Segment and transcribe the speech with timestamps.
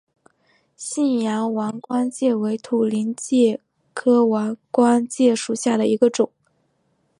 [0.75, 3.61] 信阳王冠介为土菱介
[3.93, 6.31] 科王冠介属下的一个种。